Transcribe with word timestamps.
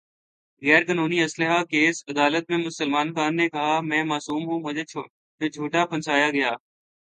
غیر 0.61 0.81
قانونی 0.87 1.19
اسلحہ 1.23 1.59
کیس: 1.71 1.95
عدالت 2.07 2.43
میں 2.49 2.69
سلمان 2.71 3.07
خان 3.15 3.31
نے 3.35 3.47
کہا: 3.49 3.75
میں 3.89 4.03
معصوم 4.03 4.41
ہوں، 4.45 4.59
مجھے 4.65 4.83
جھوٹا 5.49 5.81
پھنسایا 5.85 6.29
گیا 6.31 6.51